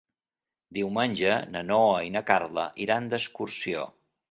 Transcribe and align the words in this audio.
Diumenge 0.77 1.35
na 1.57 1.61
Noa 1.67 2.01
i 2.07 2.11
na 2.17 2.25
Carla 2.33 2.65
iran 2.89 3.13
d'excursió. 3.15 3.89